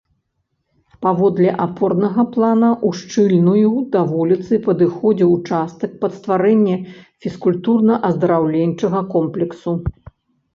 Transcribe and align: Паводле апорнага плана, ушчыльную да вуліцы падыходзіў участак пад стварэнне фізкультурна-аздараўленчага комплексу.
Паводле 1.05 1.49
апорнага 1.65 2.23
плана, 2.35 2.69
ушчыльную 2.89 3.73
да 3.97 4.01
вуліцы 4.15 4.59
падыходзіў 4.69 5.29
участак 5.37 5.91
пад 6.05 6.17
стварэнне 6.17 6.75
фізкультурна-аздараўленчага 7.27 8.99
комплексу. 9.15 9.77